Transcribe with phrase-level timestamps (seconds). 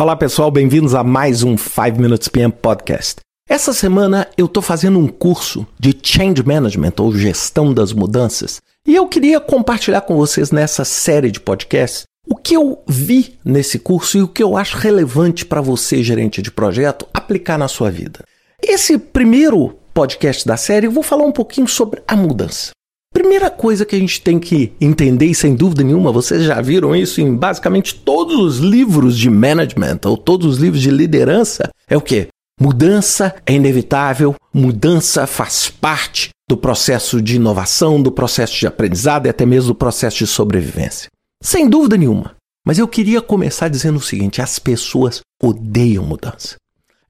[0.00, 3.16] Olá pessoal, bem-vindos a mais um 5 Minutes PM Podcast.
[3.46, 8.96] Essa semana eu estou fazendo um curso de Change Management ou Gestão das Mudanças e
[8.96, 14.16] eu queria compartilhar com vocês nessa série de podcasts o que eu vi nesse curso
[14.16, 18.24] e o que eu acho relevante para você, gerente de projeto, aplicar na sua vida.
[18.62, 22.70] Esse primeiro podcast da série eu vou falar um pouquinho sobre a mudança.
[23.12, 26.94] Primeira coisa que a gente tem que entender, e sem dúvida nenhuma, vocês já viram
[26.94, 31.96] isso em basicamente todos os livros de management ou todos os livros de liderança, é
[31.96, 32.28] o que?
[32.60, 39.28] Mudança é inevitável, mudança faz parte do processo de inovação, do processo de aprendizado e
[39.28, 41.08] até mesmo do processo de sobrevivência.
[41.42, 42.36] Sem dúvida nenhuma.
[42.66, 46.56] Mas eu queria começar dizendo o seguinte: as pessoas odeiam mudança.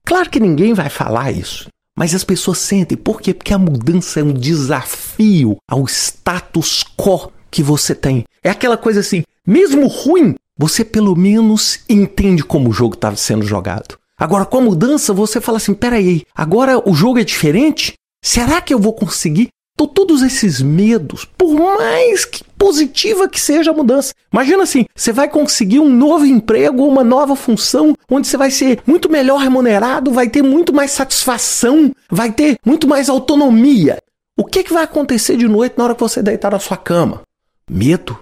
[0.05, 1.67] Claro que ninguém vai falar isso.
[2.01, 2.97] Mas as pessoas sentem.
[2.97, 3.31] Por quê?
[3.31, 8.23] Porque a mudança é um desafio ao status quo que você tem.
[8.43, 13.45] É aquela coisa assim, mesmo ruim, você pelo menos entende como o jogo estava sendo
[13.45, 13.99] jogado.
[14.17, 17.93] Agora, com a mudança, você fala assim: peraí, agora o jogo é diferente?
[18.25, 19.49] Será que eu vou conseguir?
[19.81, 24.13] Então, todos esses medos, por mais que positiva que seja a mudança.
[24.31, 28.79] Imagina assim, você vai conseguir um novo emprego, uma nova função, onde você vai ser
[28.85, 33.97] muito melhor remunerado, vai ter muito mais satisfação, vai ter muito mais autonomia.
[34.37, 37.23] O que, que vai acontecer de noite na hora que você deitar na sua cama?
[37.67, 38.19] Medo.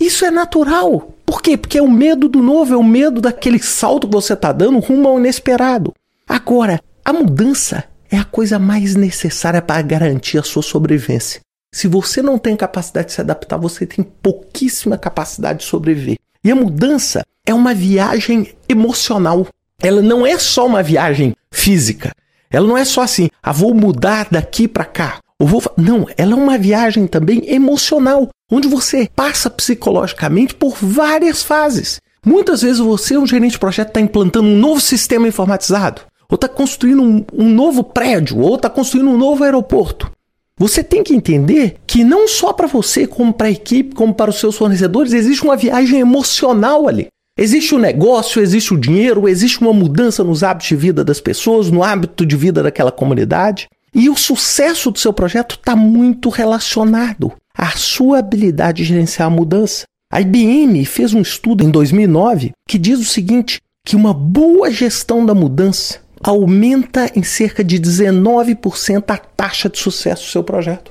[0.00, 1.12] Isso é natural.
[1.26, 1.58] Por quê?
[1.58, 4.78] Porque é o medo do novo, é o medo daquele salto que você está dando
[4.78, 5.92] rumo ao inesperado.
[6.26, 11.40] Agora, a mudança é a coisa mais necessária para garantir a sua sobrevivência.
[11.74, 16.18] Se você não tem capacidade de se adaptar, você tem pouquíssima capacidade de sobreviver.
[16.44, 19.46] E a mudança é uma viagem emocional.
[19.82, 22.12] Ela não é só uma viagem física.
[22.50, 25.18] Ela não é só assim, ah, vou mudar daqui para cá.
[25.38, 25.62] Ou vou...
[25.78, 31.98] Não, ela é uma viagem também emocional, onde você passa psicologicamente por várias fases.
[32.24, 36.02] Muitas vezes você, um gerente de projeto, está implantando um novo sistema informatizado,
[36.32, 40.10] ou está construindo um, um novo prédio, ou está construindo um novo aeroporto.
[40.58, 44.30] Você tem que entender que não só para você, como para a equipe, como para
[44.30, 47.08] os seus fornecedores, existe uma viagem emocional ali.
[47.38, 51.70] Existe o negócio, existe o dinheiro, existe uma mudança nos hábitos de vida das pessoas,
[51.70, 53.68] no hábito de vida daquela comunidade.
[53.94, 59.30] E o sucesso do seu projeto está muito relacionado à sua habilidade de gerenciar a
[59.30, 59.84] mudança.
[60.10, 65.26] A IBM fez um estudo em 2009 que diz o seguinte: que uma boa gestão
[65.26, 70.90] da mudança aumenta em cerca de 19% a taxa de sucesso do seu projeto.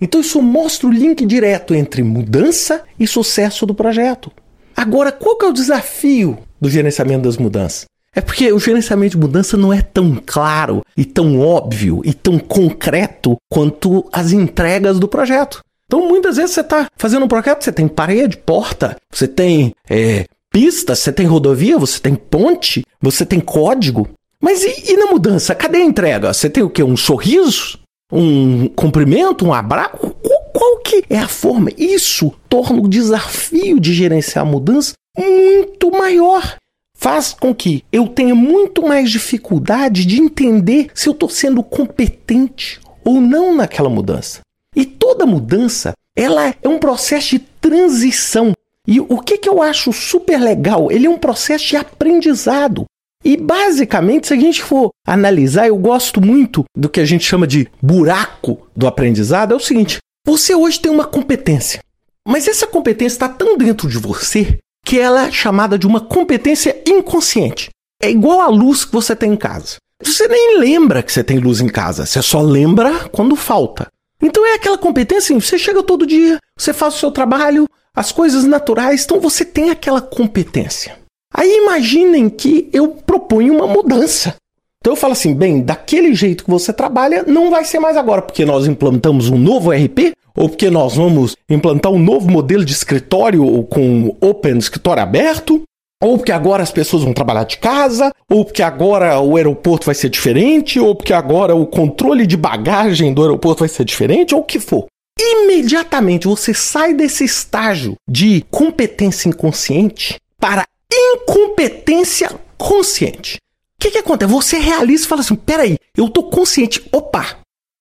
[0.00, 4.30] Então isso mostra o link direto entre mudança e sucesso do projeto.
[4.76, 7.86] Agora, qual que é o desafio do gerenciamento das mudanças?
[8.14, 12.38] É porque o gerenciamento de mudança não é tão claro e tão óbvio e tão
[12.38, 15.60] concreto quanto as entregas do projeto.
[15.86, 20.24] Então, muitas vezes você está fazendo um projeto, você tem parede, porta, você tem é,
[20.50, 24.08] pista, você tem rodovia, você tem ponte, você tem código,
[24.40, 25.54] mas e, e, na mudança?
[25.54, 26.32] Cadê a entrega?
[26.32, 26.82] Você tem o quê?
[26.82, 27.78] Um sorriso?
[28.12, 29.44] Um cumprimento?
[29.44, 30.14] Um abraço?
[30.52, 31.70] Qual, que é a forma?
[31.76, 36.56] Isso torna o desafio de gerenciar a mudança muito maior.
[36.96, 42.80] Faz com que eu tenha muito mais dificuldade de entender se eu estou sendo competente
[43.04, 44.40] ou não naquela mudança.
[44.74, 48.52] E toda mudança, ela é um processo de transição.
[48.86, 50.90] E o que, que eu acho super legal?
[50.90, 52.84] Ele é um processo de aprendizado.
[53.26, 57.44] E basicamente, se a gente for analisar, eu gosto muito do que a gente chama
[57.44, 59.52] de buraco do aprendizado.
[59.52, 61.80] É o seguinte: você hoje tem uma competência,
[62.24, 66.80] mas essa competência está tão dentro de você que ela é chamada de uma competência
[66.86, 67.70] inconsciente.
[68.00, 69.78] É igual a luz que você tem em casa.
[70.00, 73.88] Você nem lembra que você tem luz em casa, você só lembra quando falta.
[74.22, 78.12] Então é aquela competência, assim, você chega todo dia, você faz o seu trabalho, as
[78.12, 80.96] coisas naturais, então você tem aquela competência.
[81.36, 84.36] Aí imaginem que eu proponho uma mudança.
[84.80, 88.22] Então eu falo assim, bem, daquele jeito que você trabalha, não vai ser mais agora,
[88.22, 92.72] porque nós implantamos um novo RP, ou porque nós vamos implantar um novo modelo de
[92.72, 95.62] escritório com open escritório aberto,
[96.02, 99.94] ou porque agora as pessoas vão trabalhar de casa, ou porque agora o aeroporto vai
[99.94, 104.40] ser diferente, ou porque agora o controle de bagagem do aeroporto vai ser diferente, ou
[104.40, 104.86] o que for.
[105.18, 113.36] Imediatamente você sai desse estágio de competência inconsciente para incompetência consciente.
[113.36, 114.32] O que, que acontece?
[114.32, 116.86] Você realiza e fala assim: peraí, eu tô consciente.
[116.90, 117.38] Opa,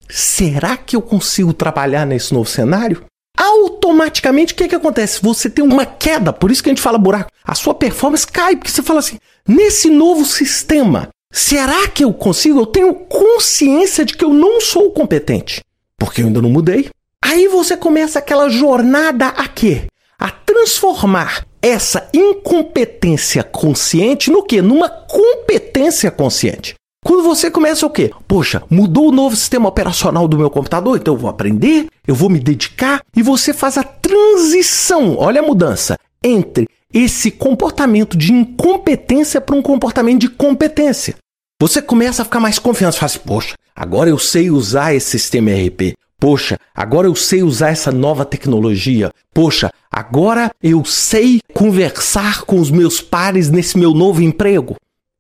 [0.10, 3.06] será que eu consigo trabalhar nesse novo cenário?
[3.38, 5.22] Automaticamente, o que, que acontece?
[5.22, 7.30] Você tem uma queda, por isso que a gente fala buraco.
[7.44, 9.18] A sua performance cai, porque você fala assim:
[9.48, 12.60] nesse novo sistema, será que eu consigo?
[12.60, 15.62] Eu tenho consciência de que eu não sou competente,
[15.98, 16.90] porque eu ainda não mudei.
[17.24, 19.88] Aí você começa aquela jornada a quê?
[20.20, 24.62] A transformar essa incompetência consciente no que?
[24.62, 26.76] Numa competência consciente.
[27.04, 28.12] Quando você começa o quê?
[28.28, 32.30] Poxa, mudou o novo sistema operacional do meu computador, então eu vou aprender, eu vou
[32.30, 39.42] me dedicar e você faz a transição, olha a mudança, entre esse comportamento de incompetência
[39.42, 41.16] para um comportamento de competência.
[41.60, 45.50] Você começa a ficar mais confiante, fala assim, poxa, agora eu sei usar esse sistema
[45.50, 45.94] ERP.
[46.26, 49.12] Poxa, agora eu sei usar essa nova tecnologia.
[49.32, 54.76] Poxa, agora eu sei conversar com os meus pares nesse meu novo emprego.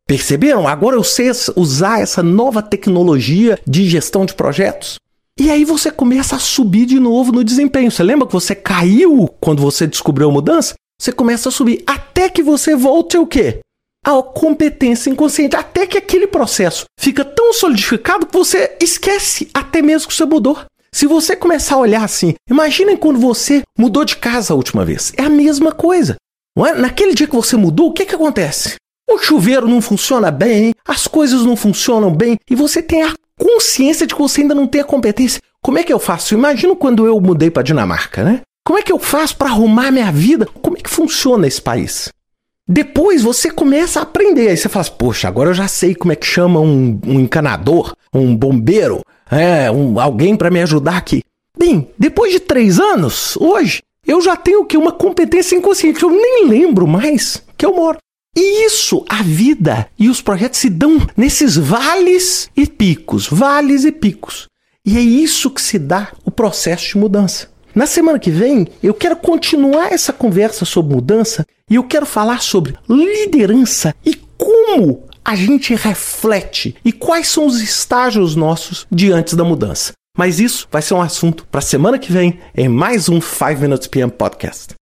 [0.08, 0.68] Perceberam?
[0.68, 4.98] Agora eu sei usar essa nova tecnologia de gestão de projetos.
[5.40, 7.92] E aí você começa a subir de novo no desempenho.
[7.92, 10.74] Você lembra que você caiu quando você descobriu a mudança?
[11.00, 13.60] Você começa a subir até que você volte o quê?
[14.04, 20.08] A competência inconsciente, até que aquele processo fica tão solidificado que você esquece até mesmo
[20.08, 20.58] que você mudou.
[20.96, 25.12] Se você começar a olhar assim, imaginem quando você mudou de casa a última vez.
[25.18, 26.16] É a mesma coisa.
[26.58, 26.74] É?
[26.74, 28.76] Naquele dia que você mudou, o que, que acontece?
[29.12, 34.08] O chuveiro não funciona bem, as coisas não funcionam bem e você tem a consciência
[34.08, 35.42] de que você ainda não tem a competência.
[35.62, 36.34] Como é que eu faço?
[36.34, 38.40] Imagino quando eu mudei para Dinamarca, né?
[38.66, 40.48] Como é que eu faço para arrumar minha vida?
[40.62, 42.08] Como é que funciona esse país?
[42.66, 44.48] Depois você começa a aprender.
[44.48, 47.20] Aí você fala, assim, poxa, agora eu já sei como é que chama um, um
[47.20, 51.22] encanador, um bombeiro, é, um, alguém para me ajudar aqui.
[51.58, 56.04] Bem, depois de três anos, hoje, eu já tenho que uma competência inconsciente.
[56.04, 57.98] Eu nem lembro mais que eu moro.
[58.38, 63.92] E isso, a vida e os projetos se dão nesses vales e picos, vales e
[63.92, 64.50] picos.
[64.86, 67.50] E é isso que se dá o processo de mudança.
[67.74, 72.42] Na semana que vem, eu quero continuar essa conversa sobre mudança e eu quero falar
[72.42, 79.44] sobre liderança e como a gente reflete e quais são os estágios nossos diante da
[79.44, 79.94] mudança.
[80.16, 83.88] Mas isso vai ser um assunto para semana que vem em mais um 5 Minutes
[83.88, 84.76] PM Podcast.